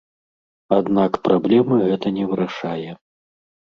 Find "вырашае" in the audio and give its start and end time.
2.35-2.91